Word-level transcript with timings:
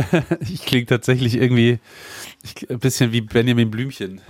ich 0.40 0.64
klinge 0.64 0.86
tatsächlich 0.86 1.34
irgendwie 1.36 1.78
ich, 2.42 2.70
ein 2.70 2.78
bisschen 2.78 3.12
wie 3.12 3.20
Benjamin 3.20 3.70
Blümchen. 3.70 4.20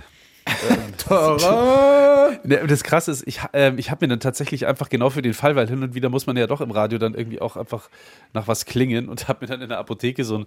Ne, 2.43 2.65
das 2.67 2.83
Krasse 2.83 3.11
ist, 3.11 3.27
ich, 3.27 3.39
äh, 3.53 3.73
ich 3.77 3.91
habe 3.91 4.05
mir 4.05 4.09
dann 4.09 4.19
tatsächlich 4.19 4.65
einfach 4.67 4.89
genau 4.89 5.09
für 5.09 5.21
den 5.21 5.33
Fall, 5.33 5.55
weil 5.55 5.67
hin 5.67 5.83
und 5.83 5.95
wieder 5.95 6.09
muss 6.09 6.27
man 6.27 6.37
ja 6.37 6.47
doch 6.47 6.61
im 6.61 6.71
Radio 6.71 6.99
dann 6.99 7.13
irgendwie 7.13 7.41
auch 7.41 7.57
einfach 7.57 7.89
nach 8.33 8.47
was 8.47 8.65
klingen 8.65 9.09
und 9.09 9.27
habe 9.27 9.39
mir 9.41 9.47
dann 9.47 9.61
in 9.61 9.69
der 9.69 9.79
Apotheke 9.79 10.23
so 10.23 10.39
ein 10.39 10.45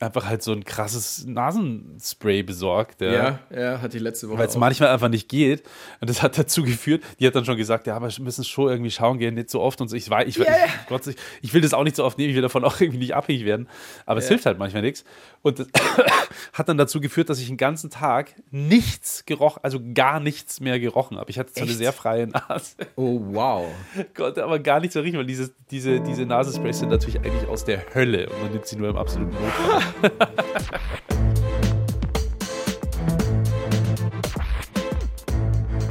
einfach 0.00 0.26
halt 0.26 0.42
so 0.42 0.52
ein 0.52 0.64
krasses 0.64 1.24
Nasenspray 1.26 2.42
besorgt. 2.42 3.00
Ja, 3.00 3.12
ja, 3.12 3.38
ja 3.50 3.82
hat 3.82 3.92
die 3.92 3.98
letzte 3.98 4.28
Woche. 4.28 4.38
Weil 4.38 4.46
es 4.46 4.56
manchmal 4.56 4.90
einfach 4.90 5.08
nicht 5.08 5.28
geht. 5.28 5.64
Und 6.00 6.08
das 6.08 6.22
hat 6.22 6.38
dazu 6.38 6.62
geführt, 6.62 7.02
die 7.18 7.26
hat 7.26 7.34
dann 7.34 7.44
schon 7.44 7.56
gesagt, 7.56 7.86
ja, 7.86 7.96
aber 7.96 8.08
wir 8.08 8.24
müssen 8.24 8.44
schon 8.44 8.68
irgendwie 8.70 8.90
schauen 8.90 9.18
gehen, 9.18 9.34
nicht 9.34 9.50
so 9.50 9.60
oft 9.60 9.80
und 9.80 9.88
so. 9.88 9.96
Ich, 9.96 10.06
ich, 10.06 10.38
yeah. 10.38 10.66
ich, 10.66 10.86
Gott, 10.88 11.06
ich, 11.06 11.16
ich 11.42 11.52
will 11.54 11.60
das 11.60 11.74
auch 11.74 11.82
nicht 11.82 11.96
so 11.96 12.04
oft 12.04 12.16
nehmen, 12.18 12.30
ich 12.30 12.36
will 12.36 12.42
davon 12.42 12.64
auch 12.64 12.80
irgendwie 12.80 12.98
nicht 12.98 13.14
abhängig 13.14 13.44
werden. 13.44 13.68
Aber 14.06 14.20
ja. 14.20 14.24
es 14.24 14.28
hilft 14.28 14.46
halt 14.46 14.58
manchmal 14.58 14.82
nichts. 14.82 15.04
Und 15.42 15.58
das 15.58 15.66
hat 16.52 16.68
dann 16.68 16.78
dazu 16.78 17.00
geführt, 17.00 17.28
dass 17.28 17.40
ich 17.40 17.48
den 17.48 17.56
ganzen 17.56 17.90
Tag 17.90 18.34
nichts 18.50 19.24
gerochen, 19.26 19.60
also 19.64 19.80
gar 19.94 20.20
nichts 20.20 20.60
mehr 20.60 20.78
gerochen 20.78 21.07
habe. 21.16 21.30
Ich 21.30 21.38
hatte 21.38 21.52
so 21.54 21.62
eine 21.62 21.72
sehr 21.72 21.92
freie 21.92 22.26
Nase. 22.26 22.76
Oh, 22.96 23.20
wow. 23.32 23.66
Konnte 24.14 24.44
aber 24.44 24.58
gar 24.58 24.80
nicht 24.80 24.92
so 24.92 25.00
riechen, 25.00 25.18
weil 25.18 25.26
diese, 25.26 25.50
diese, 25.70 26.00
diese 26.00 26.26
Nasensprays 26.26 26.80
sind 26.80 26.90
natürlich 26.90 27.18
eigentlich 27.20 27.48
aus 27.48 27.64
der 27.64 27.94
Hölle 27.94 28.28
und 28.28 28.42
man 28.42 28.52
nimmt 28.52 28.66
sie 28.66 28.76
nur 28.76 28.90
im 28.90 28.96
absoluten 28.96 29.32
Notfall. 29.32 29.82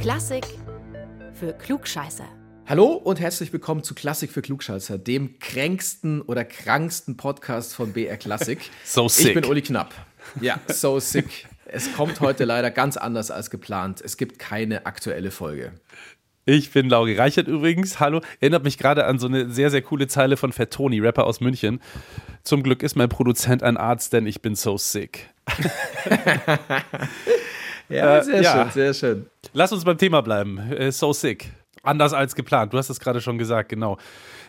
Klassik 0.00 0.44
für 1.34 1.52
Klugscheißer. 1.52 2.24
Hallo 2.66 2.92
und 2.92 3.18
herzlich 3.18 3.52
willkommen 3.52 3.82
zu 3.82 3.94
Klassik 3.94 4.30
für 4.30 4.42
Klugscheißer, 4.42 4.98
dem 4.98 5.38
kränksten 5.38 6.20
oder 6.20 6.44
kranksten 6.44 7.16
Podcast 7.16 7.74
von 7.74 7.94
BR 7.94 8.18
Klassik. 8.18 8.70
so 8.84 9.08
sick. 9.08 9.28
Ich 9.28 9.34
bin 9.34 9.44
Uli 9.46 9.62
Knapp. 9.62 9.94
Ja, 10.40 10.60
so 10.68 11.00
sick. 11.00 11.46
Es 11.70 11.92
kommt 11.94 12.20
heute 12.20 12.44
leider 12.44 12.70
ganz 12.70 12.96
anders 12.96 13.30
als 13.30 13.50
geplant. 13.50 14.00
Es 14.02 14.16
gibt 14.16 14.38
keine 14.38 14.86
aktuelle 14.86 15.30
Folge. 15.30 15.72
Ich 16.46 16.70
bin 16.70 16.88
Lauri 16.88 17.14
Reichert 17.14 17.46
übrigens. 17.46 18.00
Hallo. 18.00 18.22
Erinnert 18.40 18.64
mich 18.64 18.78
gerade 18.78 19.04
an 19.04 19.18
so 19.18 19.26
eine 19.26 19.50
sehr, 19.50 19.70
sehr 19.70 19.82
coole 19.82 20.08
Zeile 20.08 20.38
von 20.38 20.50
Fat 20.52 20.70
Tony, 20.70 20.98
Rapper 20.98 21.24
aus 21.24 21.40
München. 21.40 21.80
Zum 22.42 22.62
Glück 22.62 22.82
ist 22.82 22.96
mein 22.96 23.10
Produzent 23.10 23.62
ein 23.62 23.76
Arzt, 23.76 24.14
denn 24.14 24.26
ich 24.26 24.40
bin 24.40 24.54
so 24.54 24.78
sick. 24.78 25.28
ja, 27.90 28.22
sehr 28.22 28.34
äh, 28.36 28.42
ja. 28.42 28.52
schön, 28.52 28.70
sehr 28.70 28.94
schön. 28.94 29.26
Lass 29.52 29.70
uns 29.70 29.84
beim 29.84 29.98
Thema 29.98 30.22
bleiben. 30.22 30.58
Äh, 30.72 30.90
so 30.90 31.12
sick. 31.12 31.50
Anders 31.82 32.14
als 32.14 32.34
geplant. 32.34 32.72
Du 32.72 32.78
hast 32.78 32.88
es 32.88 32.98
gerade 32.98 33.20
schon 33.20 33.36
gesagt, 33.36 33.68
genau. 33.68 33.98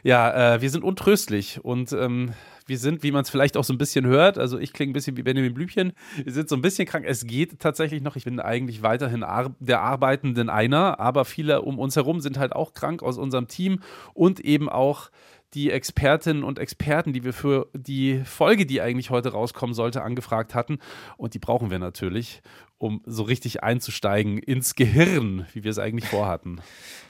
Ja, 0.04 0.56
äh, 0.56 0.62
wir 0.62 0.70
sind 0.70 0.86
untröstlich 0.86 1.60
und 1.64 1.92
ähm, 1.92 2.34
wir 2.70 2.78
sind, 2.78 3.04
wie 3.04 3.12
man 3.12 3.24
es 3.24 3.30
vielleicht 3.30 3.58
auch 3.58 3.64
so 3.64 3.74
ein 3.74 3.78
bisschen 3.78 4.06
hört, 4.06 4.38
also 4.38 4.58
ich 4.58 4.74
klinge 4.74 4.92
ein 4.92 4.94
bisschen 4.94 5.18
wie 5.18 5.24
Benjamin 5.24 5.54
Blümchen, 5.54 5.94
wir 6.24 6.32
sind 6.32 6.50
so 6.50 6.56
ein 6.56 6.62
bisschen 6.62 6.88
krank. 6.88 7.06
Es 7.08 7.26
geht 7.26 7.60
tatsächlich 7.60 8.02
noch. 8.02 8.16
Ich 8.16 8.24
bin 8.24 8.40
eigentlich 8.40 8.84
weiterhin 8.84 9.24
ar 9.24 9.56
der 9.60 9.82
Arbeitenden 9.82 10.50
einer, 10.50 11.00
aber 11.00 11.26
viele 11.26 11.62
um 11.64 11.80
uns 11.80 11.96
herum 11.96 12.22
sind 12.22 12.38
halt 12.38 12.54
auch 12.54 12.74
krank 12.74 13.04
aus 13.04 13.18
unserem 13.18 13.48
Team 13.48 13.80
und 14.14 14.40
eben 14.40 14.70
auch 14.70 15.10
die 15.54 15.72
Expertinnen 15.72 16.44
und 16.44 16.60
Experten, 16.60 17.12
die 17.12 17.24
wir 17.24 17.34
für 17.34 17.68
die 17.74 18.22
Folge, 18.24 18.66
die 18.66 18.82
eigentlich 18.82 19.10
heute 19.10 19.30
rauskommen 19.30 19.74
sollte, 19.74 20.04
angefragt 20.04 20.54
hatten. 20.54 20.78
Und 21.18 21.34
die 21.34 21.40
brauchen 21.40 21.72
wir 21.72 21.80
natürlich, 21.80 22.42
um 22.78 23.02
so 23.06 23.24
richtig 23.24 23.64
einzusteigen 23.64 24.38
ins 24.38 24.76
Gehirn, 24.76 25.48
wie 25.54 25.64
wir 25.64 25.72
es 25.72 25.80
eigentlich 25.80 26.08
vorhatten. 26.08 26.62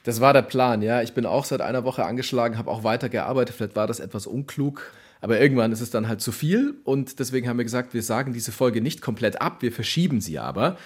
Das 0.03 0.21
war 0.21 0.31
der 0.31 0.41
Plan, 0.41 0.81
ja. 0.81 1.01
Ich 1.01 1.13
bin 1.13 1.25
auch 1.25 1.43
seit 1.43 1.61
einer 1.61 1.83
Woche 1.83 2.05
angeschlagen, 2.05 2.57
habe 2.57 2.71
auch 2.71 2.83
weiter 2.83 3.09
gearbeitet. 3.09 3.55
Vielleicht 3.55 3.75
war 3.75 3.87
das 3.87 3.99
etwas 3.99 4.25
unklug. 4.25 4.93
Aber 5.21 5.39
irgendwann 5.39 5.71
ist 5.71 5.81
es 5.81 5.91
dann 5.91 6.07
halt 6.07 6.21
zu 6.21 6.31
viel 6.31 6.75
und 6.83 7.19
deswegen 7.19 7.47
haben 7.47 7.57
wir 7.57 7.65
gesagt, 7.65 7.93
wir 7.93 8.03
sagen 8.03 8.33
diese 8.33 8.51
Folge 8.51 8.81
nicht 8.81 9.01
komplett 9.01 9.41
ab, 9.41 9.61
wir 9.61 9.71
verschieben 9.71 10.21
sie 10.21 10.39
aber. 10.39 10.77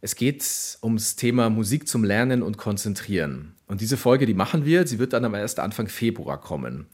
Es 0.00 0.14
geht 0.14 0.44
ums 0.82 1.16
Thema 1.16 1.50
Musik 1.50 1.86
zum 1.86 2.04
Lernen 2.04 2.42
und 2.42 2.56
Konzentrieren. 2.56 3.54
Und 3.66 3.80
diese 3.80 3.96
Folge, 3.96 4.24
die 4.24 4.34
machen 4.34 4.64
wir, 4.64 4.86
sie 4.86 4.98
wird 4.98 5.12
dann 5.12 5.24
am 5.24 5.34
erst 5.34 5.60
Anfang 5.60 5.88
Februar 5.88 6.40
kommen. 6.40 6.86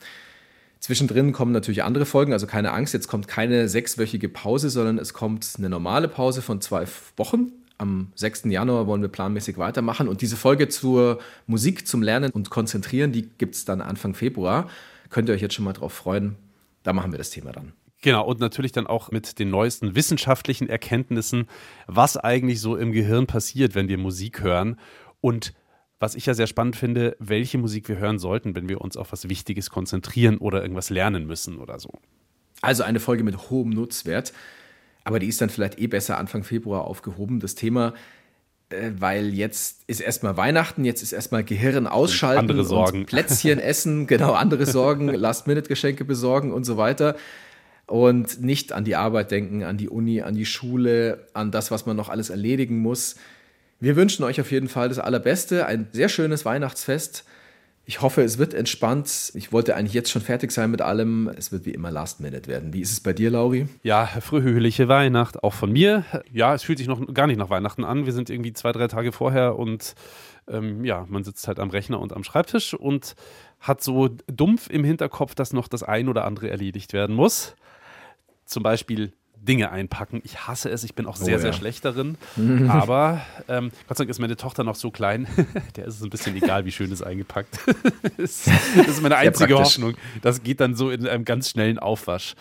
Zwischendrin 0.81 1.33
kommen 1.33 1.53
natürlich 1.53 1.83
andere 1.84 2.06
Folgen, 2.06 2.33
also 2.33 2.47
keine 2.47 2.72
Angst, 2.72 2.95
jetzt 2.95 3.09
kommt 3.09 3.28
keine 3.28 3.69
sechswöchige 3.69 4.28
Pause, 4.28 4.71
sondern 4.71 4.99
es 4.99 5.15
kommt 5.15 5.55
eine 5.59 5.69
normale 5.69 6.09
Pause 6.09 6.43
von 6.43 6.61
zwei 6.61 6.87
Wochen. 7.16 7.53
Am 7.78 8.12
6. 8.15 8.45
Januar 8.47 8.87
wollen 8.87 9.03
wir 9.03 9.09
planmäßig 9.09 9.59
weitermachen 9.59 10.09
und 10.09 10.22
diese 10.22 10.37
Folge 10.37 10.69
zur 10.69 11.19
Musik 11.47 11.87
zum 11.87 12.03
Lernen 12.03 12.31
und 12.33 12.50
Konzentrieren, 12.50 13.12
die 13.12 13.28
gibt 13.28 13.55
es 13.55 13.65
dann 13.65 13.81
Anfang 13.81 14.15
Februar. 14.15 14.69
Könnt 15.11 15.28
ihr 15.28 15.34
euch 15.34 15.43
jetzt 15.43 15.55
schon 15.55 15.65
mal 15.65 15.75
drauf 15.75 15.93
freuen. 15.93 16.37
Da 16.86 16.92
machen 16.92 17.10
wir 17.10 17.19
das 17.19 17.30
Thema 17.30 17.50
dann. 17.50 17.72
Genau, 18.00 18.24
und 18.24 18.38
natürlich 18.38 18.70
dann 18.70 18.86
auch 18.86 19.10
mit 19.10 19.41
den 19.41 19.50
neuesten 19.50 19.97
wissenschaftlichen 19.97 20.69
Erkenntnissen, 20.69 21.48
was 21.88 22.16
eigentlich 22.16 22.60
so 22.60 22.76
im 22.76 22.92
Gehirn 22.92 23.26
passiert, 23.26 23.74
wenn 23.74 23.88
wir 23.88 23.98
Musik 23.98 24.41
hören. 24.41 24.78
Und 25.20 25.52
was 25.98 26.14
ich 26.14 26.26
ja 26.26 26.34
sehr 26.34 26.47
spannend 26.47 26.76
finde, 26.76 27.16
welche 27.19 27.58
Musik 27.58 27.88
wir 27.88 27.98
hören 27.98 28.20
sollten, 28.20 28.54
wenn 28.54 28.69
wir 28.69 28.80
uns 28.82 28.97
auf 28.97 29.10
was 29.10 29.28
Wichtiges 29.28 29.69
konzentrieren 29.69 30.38
oder 30.38 30.62
irgendwas 30.62 30.88
lernen 30.88 31.26
müssen 31.26 31.58
oder 31.58 31.80
so. 31.80 31.91
Also 32.62 32.84
eine 32.84 33.00
Folge 33.00 33.24
mit 33.24 33.50
hohem 33.50 33.70
Nutzwert, 33.70 34.32
aber 35.03 35.18
die 35.18 35.26
ist 35.26 35.41
dann 35.41 35.50
vielleicht 35.50 35.80
eh 35.80 35.88
besser 35.88 36.18
Anfang 36.18 36.44
Februar 36.44 36.84
aufgehoben. 36.84 37.41
Das 37.41 37.56
Thema 37.56 37.94
weil 38.71 39.32
jetzt 39.32 39.82
ist 39.87 40.00
erstmal 40.00 40.37
Weihnachten, 40.37 40.84
jetzt 40.84 41.03
ist 41.03 41.12
erstmal 41.12 41.44
Gehirn 41.44 41.87
ausschalten, 41.87 42.41
andere 42.41 42.65
Sorgen. 42.65 43.06
Plätzchen 43.06 43.59
essen, 43.60 44.06
genau, 44.06 44.32
andere 44.32 44.66
Sorgen, 44.66 45.09
Last-Minute-Geschenke 45.09 46.04
besorgen 46.04 46.53
und 46.53 46.65
so 46.65 46.77
weiter. 46.77 47.16
Und 47.87 48.43
nicht 48.43 48.72
an 48.72 48.84
die 48.84 48.97
Arbeit 48.97 49.31
denken, 49.31 49.62
an 49.62 49.77
die 49.77 49.88
Uni, 49.88 50.21
an 50.22 50.34
die 50.34 50.47
Schule, 50.47 51.28
an 51.34 51.53
das, 51.53 51.71
was 51.71 51.87
man 51.87 51.97
noch 51.97 52.09
alles 52.09 52.31
erledigen 52.31 52.78
muss. 52.78 53.15
Wir 53.78 53.94
wünschen 53.94 54.25
euch 54.25 54.41
auf 54.41 54.50
jeden 54.50 54.69
Fall 54.69 54.88
das 54.88 54.98
Allerbeste, 54.98 55.66
ein 55.66 55.87
sehr 55.93 56.09
schönes 56.09 56.44
Weihnachtsfest 56.44 57.25
ich 57.88 58.02
hoffe, 58.02 58.22
es 58.22 58.36
wird 58.38 58.52
entspannt. 58.52 59.30
Ich 59.34 59.52
wollte 59.52 59.76
eigentlich 59.76 59.92
jetzt 59.94 60.10
schon 60.10 60.20
fertig 60.20 60.50
sein 60.50 60.72
mit 60.72 60.82
allem. 60.82 61.28
Es 61.28 61.52
wird 61.52 61.66
wie 61.66 61.70
immer 61.70 61.92
Last 61.92 62.19
Minute 62.20 62.48
werden. 62.48 62.72
Wie 62.72 62.80
ist 62.80 62.91
es 62.91 62.98
bei 62.98 63.12
dir, 63.12 63.30
Lauri? 63.30 63.69
Ja, 63.84 64.06
fröhliche 64.06 64.88
Weihnacht 64.88 65.44
auch 65.44 65.52
von 65.52 65.70
mir. 65.70 66.04
Ja, 66.32 66.52
es 66.52 66.64
fühlt 66.64 66.78
sich 66.78 66.88
noch 66.88 67.14
gar 67.14 67.28
nicht 67.28 67.36
nach 67.36 67.48
Weihnachten 67.48 67.84
an. 67.84 68.04
Wir 68.04 68.12
sind 68.12 68.28
irgendwie 68.28 68.52
zwei, 68.52 68.72
drei 68.72 68.88
Tage 68.88 69.12
vorher 69.12 69.56
und 69.56 69.94
ähm, 70.48 70.84
ja, 70.84 71.06
man 71.08 71.22
sitzt 71.22 71.47
halt 71.47 71.60
am 71.60 71.70
Rechner 71.70 72.00
und 72.00 72.12
am 72.12 72.24
Schreibtisch 72.24 72.74
und 72.74 73.14
hat 73.60 73.84
so 73.84 74.08
dumpf 74.26 74.68
im 74.68 74.82
Hinterkopf, 74.82 75.36
dass 75.36 75.53
noch 75.53 75.68
das 75.68 75.84
ein 75.84 76.08
oder 76.08 76.24
andere 76.24 76.50
erledigt 76.50 76.92
werden 76.92 77.14
muss. 77.14 77.54
Zum 78.47 78.64
Beispiel 78.64 79.12
Dinge 79.47 79.71
einpacken. 79.71 80.21
Ich 80.25 80.47
hasse 80.47 80.69
es, 80.69 80.84
ich 80.84 80.95
bin 80.95 81.07
auch 81.07 81.17
sehr, 81.17 81.27
oh, 81.27 81.31
ja. 81.31 81.39
sehr 81.39 81.53
schlecht 81.53 81.84
darin. 81.84 82.19
Aber 82.69 83.23
ähm, 83.49 83.71
Gott 83.89 83.97
sei 83.97 84.05
Dank 84.05 84.11
ist 84.11 84.19
meine 84.19 84.37
Tochter 84.37 84.65
noch 84.65 84.75
so 84.75 84.91
klein, 84.91 85.27
der 85.77 85.87
ist 85.87 85.97
es 85.97 86.03
ein 86.03 86.11
bisschen 86.11 86.37
egal, 86.37 86.65
wie 86.65 86.73
schön 86.73 86.93
es 86.93 87.03
eingepackt 87.03 87.59
ist. 88.19 88.49
Das 88.77 88.89
ist 88.89 89.03
meine 89.03 89.17
einzige 89.17 89.59
Hoffnung. 89.59 89.95
Das 90.23 90.43
geht 90.43 90.61
dann 90.61 90.75
so 90.75 90.91
in 90.91 91.07
einem 91.07 91.25
ganz 91.25 91.51
schnellen 91.51 91.79
Aufwasch. 91.79 92.34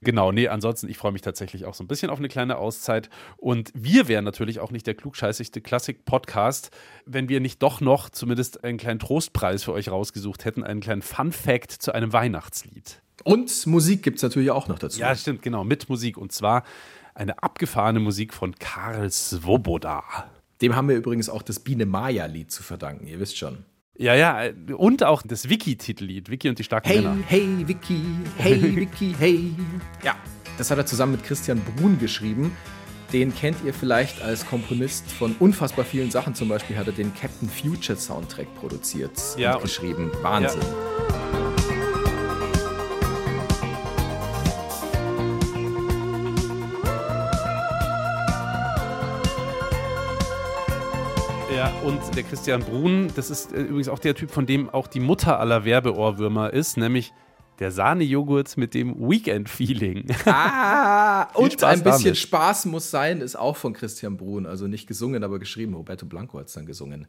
Genau, 0.00 0.32
nee, 0.32 0.48
ansonsten, 0.48 0.88
ich 0.88 0.98
freue 0.98 1.12
mich 1.12 1.22
tatsächlich 1.22 1.64
auch 1.64 1.74
so 1.74 1.84
ein 1.84 1.88
bisschen 1.88 2.10
auf 2.10 2.18
eine 2.18 2.28
kleine 2.28 2.56
Auszeit. 2.56 3.10
Und 3.36 3.70
wir 3.74 4.08
wären 4.08 4.24
natürlich 4.24 4.60
auch 4.60 4.70
nicht 4.70 4.86
der 4.86 4.94
klugscheißigste 4.94 5.60
Klassik-Podcast, 5.60 6.70
wenn 7.06 7.28
wir 7.28 7.40
nicht 7.40 7.62
doch 7.62 7.80
noch 7.80 8.10
zumindest 8.10 8.64
einen 8.64 8.78
kleinen 8.78 8.98
Trostpreis 8.98 9.64
für 9.64 9.72
euch 9.72 9.90
rausgesucht 9.90 10.44
hätten, 10.44 10.62
einen 10.62 10.80
kleinen 10.80 11.02
Fun-Fact 11.02 11.72
zu 11.72 11.92
einem 11.92 12.12
Weihnachtslied. 12.12 13.03
Und 13.22 13.66
Musik 13.66 14.02
gibt 14.02 14.16
es 14.16 14.22
natürlich 14.22 14.50
auch 14.50 14.68
noch 14.68 14.78
dazu. 14.78 15.00
Ja, 15.00 15.14
stimmt, 15.14 15.42
genau, 15.42 15.64
mit 15.64 15.88
Musik. 15.88 16.18
Und 16.18 16.32
zwar 16.32 16.64
eine 17.14 17.42
abgefahrene 17.42 18.00
Musik 18.00 18.34
von 18.34 18.54
Karl 18.56 19.10
Svoboda. 19.10 20.02
Dem 20.60 20.74
haben 20.74 20.88
wir 20.88 20.96
übrigens 20.96 21.28
auch 21.28 21.42
das 21.42 21.60
Biene 21.60 21.86
Maya-Lied 21.86 22.50
zu 22.50 22.62
verdanken, 22.62 23.06
ihr 23.06 23.20
wisst 23.20 23.36
schon. 23.36 23.64
Ja, 23.96 24.14
ja, 24.14 24.50
und 24.76 25.04
auch 25.04 25.22
das 25.22 25.48
Wiki-Titellied, 25.48 26.28
Wiki 26.28 26.48
und 26.48 26.58
die 26.58 26.64
starken 26.64 26.88
hey, 26.88 27.00
Männer. 27.00 27.16
Hey, 27.28 27.68
Wiki, 27.68 28.02
hey, 28.38 28.76
Wiki, 28.76 29.14
hey. 29.16 29.54
Ja, 30.02 30.16
das 30.58 30.70
hat 30.70 30.78
er 30.78 30.86
zusammen 30.86 31.12
mit 31.12 31.24
Christian 31.24 31.60
Brun 31.60 31.98
geschrieben. 31.98 32.56
Den 33.12 33.32
kennt 33.32 33.58
ihr 33.64 33.72
vielleicht 33.72 34.20
als 34.20 34.46
Komponist 34.46 35.12
von 35.12 35.36
unfassbar 35.38 35.84
vielen 35.84 36.10
Sachen. 36.10 36.34
Zum 36.34 36.48
Beispiel 36.48 36.76
hat 36.76 36.88
er 36.88 36.92
den 36.92 37.14
Captain 37.14 37.48
Future 37.48 37.96
Soundtrack 37.96 38.52
produziert 38.56 39.12
ja, 39.36 39.54
und 39.54 39.62
geschrieben. 39.62 40.10
Wahnsinn. 40.22 40.60
Ja. 40.60 41.53
Und 51.84 52.16
der 52.16 52.22
Christian 52.22 52.62
Brun, 52.62 53.10
das 53.14 53.28
ist 53.28 53.52
äh, 53.52 53.60
übrigens 53.60 53.88
auch 53.88 53.98
der 53.98 54.14
Typ, 54.14 54.30
von 54.30 54.46
dem 54.46 54.70
auch 54.70 54.86
die 54.86 55.00
Mutter 55.00 55.38
aller 55.38 55.66
Werbeohrwürmer 55.66 56.50
ist, 56.52 56.78
nämlich 56.78 57.12
der 57.58 57.70
Sahnejoghurt 57.70 58.56
mit 58.56 58.72
dem 58.72 58.98
Weekend-Feeling. 58.98 60.06
Ah, 60.24 61.28
und 61.34 61.62
ein 61.62 61.82
bisschen 61.82 62.04
damit. 62.04 62.16
Spaß 62.16 62.66
muss 62.66 62.90
sein, 62.90 63.20
ist 63.20 63.36
auch 63.36 63.56
von 63.56 63.74
Christian 63.74 64.16
Brun. 64.16 64.46
Also 64.46 64.66
nicht 64.66 64.86
gesungen, 64.86 65.22
aber 65.22 65.38
geschrieben. 65.38 65.74
Roberto 65.74 66.06
Blanco 66.06 66.38
hat 66.38 66.48
es 66.48 66.54
dann 66.54 66.66
gesungen. 66.66 67.06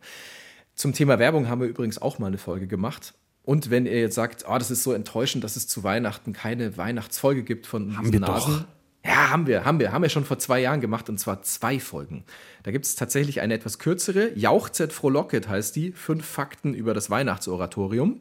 Zum 0.76 0.94
Thema 0.94 1.20
Werbung 1.20 1.48
haben 1.48 1.62
wir 1.62 1.68
übrigens 1.68 2.02
auch 2.02 2.20
mal 2.20 2.28
eine 2.28 2.38
Folge 2.38 2.68
gemacht. 2.68 3.14
Und 3.44 3.70
wenn 3.70 3.86
ihr 3.86 4.00
jetzt 4.00 4.16
sagt, 4.16 4.46
oh, 4.48 4.58
das 4.58 4.72
ist 4.72 4.84
so 4.84 4.92
enttäuschend, 4.92 5.44
dass 5.44 5.56
es 5.56 5.68
zu 5.68 5.84
Weihnachten 5.84 6.34
keine 6.34 6.78
Weihnachtsfolge 6.78 7.44
gibt 7.44 7.66
von 7.66 7.98
haben 7.98 8.12
wir 8.12 8.20
Nasen. 8.20 8.66
Ja, 9.06 9.30
haben 9.30 9.46
wir, 9.46 9.66
haben 9.66 9.80
wir, 9.80 9.92
haben 9.92 10.02
wir 10.02 10.10
schon 10.10 10.26
vor 10.26 10.40
zwei 10.40 10.62
Jahren 10.62 10.82
gemacht 10.82 11.10
und 11.10 11.20
zwar 11.20 11.44
zwei 11.44 11.80
Folgen. 11.80 12.24
Da 12.64 12.72
gibt 12.72 12.86
es 12.86 12.96
tatsächlich 12.96 13.40
eine 13.42 13.54
etwas 13.54 13.78
kürzere, 13.78 14.32
Jauchzet 14.36 14.92
Frohlocket 14.92 15.48
heißt 15.48 15.76
die, 15.76 15.92
fünf 15.92 16.26
Fakten 16.26 16.74
über 16.74 16.96
das 16.96 17.12
Weihnachtsoratorium. 17.12 18.20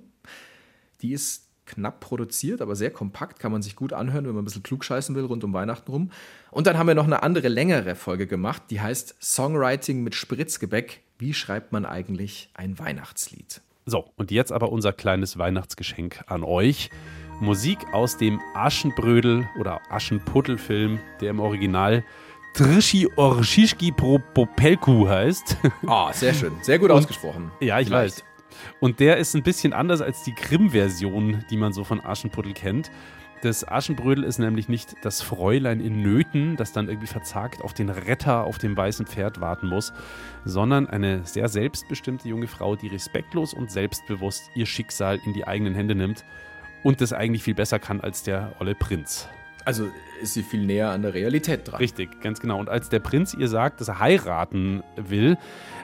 Die 1.01 1.13
ist 1.13 1.49
knapp 1.65 2.01
produziert, 2.01 2.61
aber 2.61 2.77
sehr 2.77 2.91
kompakt, 2.91 3.39
kann 3.39 3.51
man 3.51 3.63
sich 3.63 3.77
gut 3.77 3.95
anhören, 3.95 4.27
wenn 4.27 4.35
man 4.35 4.43
ein 4.43 4.45
bisschen 4.45 4.63
klugscheißen 4.63 5.15
will 5.15 5.25
rund 5.25 5.43
um 5.45 5.55
Weihnachten 5.55 5.91
rum. 5.91 6.11
Und 6.51 6.67
dann 6.67 6.77
haben 6.77 6.87
wir 6.87 6.95
noch 6.95 7.07
eine 7.07 7.23
andere, 7.23 7.49
längere 7.49 7.95
Folge 7.95 8.27
gemacht, 8.27 8.65
die 8.69 8.83
heißt 8.83 9.17
Songwriting 9.23 10.03
mit 10.03 10.15
Spritzgebäck. 10.15 11.01
Wie 11.19 11.33
schreibt 11.33 11.73
man 11.73 11.87
eigentlich 11.87 12.51
ein 12.53 12.79
Weihnachtslied? 12.79 13.63
So, 13.87 14.11
und 14.17 14.31
jetzt 14.31 14.53
aber 14.53 14.71
unser 14.71 14.93
kleines 14.93 15.39
Weihnachtsgeschenk 15.39 16.25
an 16.27 16.43
euch. 16.43 16.91
Musik 17.41 17.79
aus 17.93 18.17
dem 18.17 18.41
Aschenbrödel 18.55 19.49
oder 19.59 19.81
Aschenputtel-Film, 19.91 21.01
der 21.21 21.31
im 21.31 21.41
Original 21.41 22.05
Trischi 22.55 23.09
Orschischki 23.17 23.91
Popelku 23.91 25.09
heißt. 25.09 25.57
Ah, 25.87 26.09
oh, 26.09 26.13
sehr 26.13 26.33
schön. 26.33 26.53
Sehr 26.63 26.79
gut 26.79 26.91
und, 26.91 26.99
ausgesprochen. 26.99 27.51
Ja, 27.61 27.81
ich 27.81 27.89
Vielleicht. 27.89 28.19
weiß. 28.19 28.25
Und 28.79 29.01
der 29.01 29.17
ist 29.17 29.35
ein 29.35 29.43
bisschen 29.43 29.73
anders 29.73 30.01
als 30.01 30.23
die 30.23 30.35
Grimm-Version, 30.35 31.45
die 31.51 31.57
man 31.57 31.73
so 31.73 31.83
von 31.83 32.01
Aschenputtel 32.01 32.55
kennt. 32.55 32.91
Das 33.43 33.67
Aschenbrödel 33.67 34.25
ist 34.25 34.39
nämlich 34.39 34.69
nicht 34.69 34.95
das 35.03 35.21
Fräulein 35.21 35.81
in 35.81 36.01
Nöten, 36.01 36.57
das 36.57 36.73
dann 36.73 36.89
irgendwie 36.89 37.09
verzagt 37.09 37.61
auf 37.63 37.75
den 37.75 37.91
Retter 37.91 38.45
auf 38.45 38.59
dem 38.59 38.77
weißen 38.77 39.07
Pferd 39.07 39.41
warten 39.41 39.67
muss, 39.67 39.93
sondern 40.45 40.89
eine 40.89 41.27
sehr 41.27 41.49
selbstbestimmte 41.49 42.29
junge 42.29 42.47
Frau, 42.47 42.77
die 42.77 42.89
respektlos 42.89 43.53
und 43.53 43.71
selbstbewusst 43.71 44.51
ihr 44.55 44.65
Schicksal 44.65 45.21
in 45.27 45.35
die 45.35 45.47
eigenen 45.47 45.75
Hände 45.75 45.95
nimmt 45.95 46.25
und 46.85 47.01
das 47.01 47.13
eigentlich 47.13 47.43
viel 47.43 47.55
besser 47.55 47.81
kann 47.81 48.01
als 48.01 48.23
der 48.23 48.53
olle 48.61 48.77
Prinz. 48.77 49.29
Also 49.65 49.89
ist 50.23 50.35
sie 50.35 50.43
viel 50.43 50.65
näher 50.65 50.91
an 50.91 51.03
der 51.03 51.15
Realität 51.15 51.63
dran. 51.67 51.79
Richtig, 51.79 52.21
ganz 52.21 52.39
genau. 52.39 52.61
Und 52.61 52.69
als 52.69 52.91
der 52.91 53.01
Prinz 53.01 53.35
ihr 53.35 53.49
sagt, 53.49 53.81
dass 53.81 53.89
er 53.89 53.99
heiraten 53.99 54.85
will, 54.97 55.39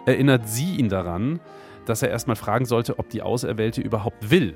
erinnert 0.06 0.46
sie 0.46 0.76
ihn 0.76 0.90
daran, 0.90 1.40
dass 1.86 2.02
er 2.02 2.10
erstmal 2.10 2.36
fragen 2.36 2.66
sollte, 2.66 2.98
ob 2.98 3.08
die 3.08 3.22
Auserwählte 3.22 3.80
überhaupt 3.80 4.30
will. 4.30 4.54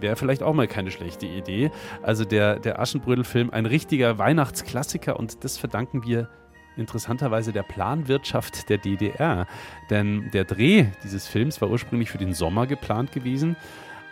Wäre 0.00 0.16
vielleicht 0.16 0.42
auch 0.42 0.52
mal 0.52 0.66
keine 0.66 0.90
schlechte 0.90 1.26
Idee. 1.26 1.70
Also 2.02 2.24
der, 2.24 2.58
der 2.58 2.80
Aschenbrödel-Film, 2.80 3.50
ein 3.50 3.66
richtiger 3.66 4.18
Weihnachtsklassiker 4.18 5.18
und 5.18 5.44
das 5.44 5.56
verdanken 5.56 6.04
wir 6.04 6.28
interessanterweise 6.76 7.52
der 7.52 7.62
Planwirtschaft 7.62 8.68
der 8.68 8.78
DDR. 8.78 9.46
Denn 9.88 10.30
der 10.32 10.44
Dreh 10.44 10.86
dieses 11.04 11.26
Films 11.26 11.62
war 11.62 11.70
ursprünglich 11.70 12.10
für 12.10 12.18
den 12.18 12.34
Sommer 12.34 12.66
geplant 12.66 13.12
gewesen. 13.12 13.56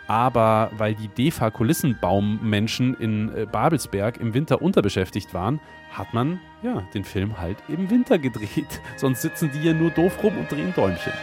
Aber 0.07 0.71
weil 0.77 0.93
die 0.93 1.07
DEFA-Kulissenbaummenschen 1.07 2.95
in 2.95 3.35
äh, 3.35 3.45
Babelsberg 3.45 4.17
im 4.17 4.33
Winter 4.33 4.61
unterbeschäftigt 4.61 5.33
waren, 5.33 5.59
hat 5.91 6.13
man 6.13 6.39
ja 6.61 6.83
den 6.93 7.03
Film 7.03 7.39
halt 7.39 7.57
im 7.67 7.89
Winter 7.89 8.19
gedreht. 8.19 8.81
Sonst 8.97 9.21
sitzen 9.21 9.51
die 9.53 9.59
hier 9.59 9.73
nur 9.73 9.89
doof 9.89 10.21
rum 10.23 10.37
und 10.37 10.51
drehen 10.51 10.73
Däumchen. 10.75 11.13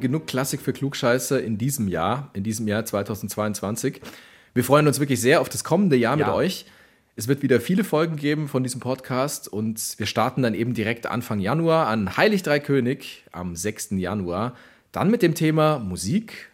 Genug 0.00 0.26
Klassik 0.26 0.60
für 0.60 0.72
Klugscheiße 0.72 1.38
in 1.38 1.58
diesem 1.58 1.88
Jahr, 1.88 2.30
in 2.32 2.42
diesem 2.42 2.66
Jahr 2.66 2.84
2022. 2.84 4.00
Wir 4.54 4.64
freuen 4.64 4.86
uns 4.86 4.98
wirklich 4.98 5.20
sehr 5.20 5.40
auf 5.40 5.48
das 5.48 5.64
kommende 5.64 5.96
Jahr 5.96 6.18
ja. 6.18 6.26
mit 6.26 6.34
euch. 6.34 6.66
Es 7.16 7.28
wird 7.28 7.42
wieder 7.42 7.60
viele 7.60 7.84
Folgen 7.84 8.16
geben 8.16 8.48
von 8.48 8.62
diesem 8.62 8.80
Podcast 8.80 9.46
und 9.46 9.98
wir 9.98 10.06
starten 10.06 10.42
dann 10.42 10.54
eben 10.54 10.74
direkt 10.74 11.06
Anfang 11.06 11.38
Januar 11.38 11.86
an 11.86 12.16
Heilig 12.16 12.42
Drei 12.42 12.60
König 12.60 13.24
am 13.30 13.54
6. 13.54 13.90
Januar. 13.92 14.54
Dann 14.92 15.10
mit 15.10 15.22
dem 15.22 15.34
Thema 15.34 15.78
Musik 15.78 16.50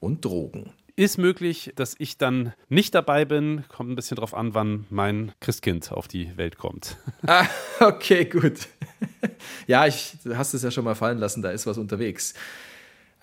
und 0.00 0.24
Drogen. 0.24 0.72
Ist 0.96 1.18
möglich, 1.18 1.72
dass 1.74 1.96
ich 1.98 2.18
dann 2.18 2.52
nicht 2.68 2.94
dabei 2.94 3.24
bin. 3.24 3.64
Kommt 3.68 3.90
ein 3.90 3.96
bisschen 3.96 4.16
drauf 4.16 4.32
an, 4.32 4.54
wann 4.54 4.86
mein 4.90 5.32
Christkind 5.40 5.90
auf 5.90 6.06
die 6.06 6.36
Welt 6.36 6.58
kommt. 6.58 6.96
Ah, 7.26 7.46
okay, 7.80 8.26
gut. 8.26 8.68
Ja, 9.66 9.86
ich, 9.86 10.16
hast 10.34 10.54
es 10.54 10.62
ja 10.62 10.70
schon 10.70 10.84
mal 10.84 10.94
fallen 10.94 11.18
lassen, 11.18 11.42
da 11.42 11.50
ist 11.50 11.66
was 11.66 11.78
unterwegs. 11.78 12.34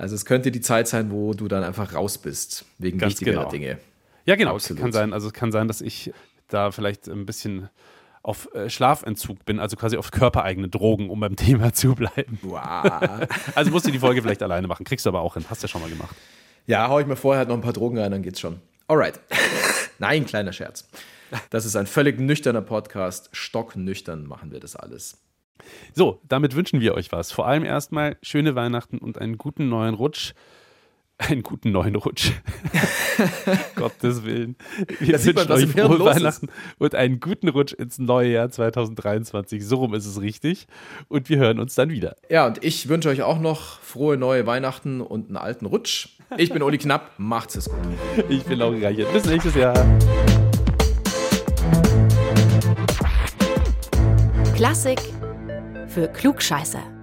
Also 0.02 0.16
es 0.16 0.26
könnte 0.26 0.50
die 0.52 0.62
Zeit 0.62 0.88
sein, 0.88 1.12
wo 1.12 1.36
du 1.36 1.48
dann 1.48 1.64
einfach 1.64 1.94
raus 1.94 2.18
bist, 2.18 2.66
wegen 2.80 2.98
Ganz 2.98 3.12
wichtigerer 3.12 3.42
genau. 3.42 3.52
Dinge. 3.52 3.78
Ja, 4.26 4.36
genau. 4.36 4.56
Absolut. 4.56 4.82
Kann 4.82 4.92
sein. 4.92 5.14
Also 5.14 5.28
es 5.28 5.34
kann 5.34 5.52
sein, 5.52 5.68
dass 5.68 5.80
ich 5.80 6.12
da 6.48 6.72
vielleicht 6.72 7.08
ein 7.08 7.28
bisschen 7.28 7.70
auf 8.24 8.52
äh, 8.56 8.68
Schlafentzug 8.68 9.46
bin, 9.46 9.60
also 9.60 9.78
quasi 9.78 9.98
auf 9.98 10.10
körpereigene 10.10 10.70
Drogen, 10.70 11.12
um 11.12 11.20
beim 11.20 11.36
Thema 11.38 11.72
zu 11.74 11.94
bleiben. 11.94 12.40
Wow. 12.42 13.28
also 13.54 13.70
musst 13.70 13.86
du 13.86 13.92
die 13.92 14.00
Folge 14.00 14.24
vielleicht 14.24 14.42
alleine 14.42 14.68
machen. 14.68 14.86
Kriegst 14.86 15.06
du 15.06 15.12
aber 15.12 15.22
auch 15.22 15.36
hin. 15.36 15.46
Hast 15.48 15.62
du 15.62 15.68
ja 15.68 15.70
schon 15.70 15.82
mal 15.82 15.90
gemacht. 15.92 16.16
Ja, 16.66 16.88
hau 16.88 17.00
ich 17.00 17.06
mir 17.06 17.16
vorher 17.16 17.46
noch 17.46 17.54
ein 17.54 17.62
paar 17.62 17.74
Drogen 17.74 18.00
rein, 18.00 18.10
dann 18.10 18.24
geht's 18.24 18.40
schon. 18.40 18.60
Alright. 18.88 19.20
Nein, 20.00 20.26
kleiner 20.26 20.52
Scherz. 20.52 20.90
Das 21.52 21.64
ist 21.64 21.76
ein 21.76 21.86
völlig 21.86 22.20
nüchterner 22.20 22.64
Podcast. 22.64 23.30
Stocknüchtern 23.34 24.26
machen 24.26 24.52
wir 24.52 24.60
das 24.60 24.76
alles. 24.76 25.20
So, 25.94 26.20
damit 26.28 26.56
wünschen 26.56 26.82
wir 26.82 26.96
euch 26.96 27.12
was. 27.12 27.32
Vor 27.32 27.48
allem 27.48 27.66
erstmal 27.66 28.18
schöne 28.22 28.56
Weihnachten 28.56 28.98
und 28.98 29.20
einen 29.20 29.38
guten 29.38 29.70
neuen 29.70 29.94
Rutsch. 29.94 30.34
Einen 31.18 31.44
guten 31.44 31.72
neuen 31.72 31.96
Rutsch. 31.96 32.32
Gottes 33.76 34.26
Willen. 34.26 34.56
Wir 35.00 35.14
Da 35.14 35.18
sieht 35.20 35.36
man, 35.36 35.48
wünschen 35.48 35.76
was 35.76 35.76
euch 35.76 35.86
frohe 35.86 35.98
los 35.98 36.10
ist. 36.10 36.16
Weihnachten 36.16 36.48
und 36.80 36.96
einen 36.96 37.20
guten 37.20 37.48
Rutsch 37.48 37.74
ins 37.74 38.00
neue 38.00 38.32
Jahr 38.32 38.50
2023. 38.50 39.64
So 39.64 39.76
rum 39.78 39.94
ist 39.94 40.08
es 40.08 40.20
richtig. 40.20 40.66
Und 41.10 41.30
wir 41.30 41.38
hören 41.38 41.60
uns 41.60 41.76
dann 41.76 41.90
wieder. 41.90 42.16
Ja, 42.30 42.48
und 42.48 42.64
ich 42.64 42.90
wünsche 42.90 43.10
euch 43.10 43.22
auch 43.22 43.40
noch 43.40 43.80
frohe 43.82 44.18
neue 44.18 44.48
Weihnachten 44.48 45.00
und 45.00 45.28
einen 45.28 45.38
alten 45.38 45.68
Rutsch. 45.68 46.10
Ich 46.38 46.52
bin 46.52 46.64
Uli 46.64 46.80
Knapp. 46.80 47.12
Macht's 47.18 47.56
es 47.56 47.70
gut. 47.70 47.78
Ich 48.30 48.44
bin 48.44 48.58
Lauri 48.58 48.84
Reichert. 48.84 49.14
Bis 49.14 49.26
nächstes 49.26 49.54
Jahr. 49.54 49.76
Klassik 54.56 55.00
für 55.92 56.08
Klugscheißer. 56.08 57.01